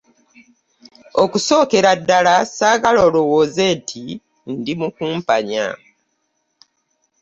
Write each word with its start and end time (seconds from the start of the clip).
Okusookera 1.23 1.89
ddala 1.99 2.33
ssaagala 2.47 2.99
olowooze 3.07 3.63
nti 3.77 4.03
ndi 4.51 4.73
mukumpanya. 4.79 5.67